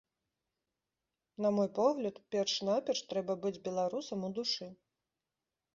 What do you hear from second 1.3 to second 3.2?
На мой погляд, перш-наперш